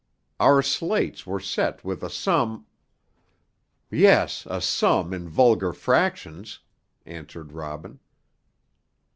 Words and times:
Our 0.39 0.63
slates 0.63 1.27
were 1.27 1.39
set 1.39 1.83
with 1.85 2.01
a 2.01 2.09
sum" 2.09 2.65
"Yes, 3.91 4.47
a 4.49 4.59
sum 4.59 5.13
in 5.13 5.29
vulgar 5.29 5.73
fractions," 5.73 6.57
answered 7.05 7.51
Robin. 7.51 7.99